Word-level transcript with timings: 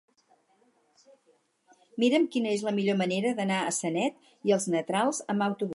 Mira'm 2.05 2.27
quina 2.37 2.55
és 2.59 2.65
la 2.69 2.75
millor 2.81 2.99
manera 3.03 3.35
d'anar 3.41 3.61
a 3.67 3.75
Sanet 3.83 4.21
i 4.51 4.57
els 4.59 4.69
Negrals 4.77 5.25
amb 5.35 5.49
autobús. 5.51 5.69